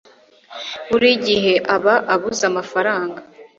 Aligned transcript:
Buri 0.89 1.09
gihe 1.25 1.53
aba 1.75 1.95
abuze 2.13 2.43
amafaranga 2.51 3.19